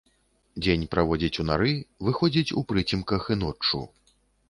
[0.63, 1.71] Дзень праводзіць у нары,
[2.09, 3.89] выходзіць у прыцемках і ноччу.